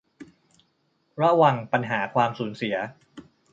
[1.21, 2.75] ระวังปัญหาความสูญเสีย